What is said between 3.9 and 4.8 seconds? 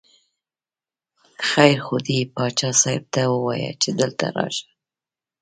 دلته راشه.